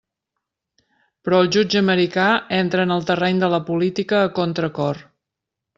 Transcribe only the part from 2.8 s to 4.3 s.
en el terreny de la política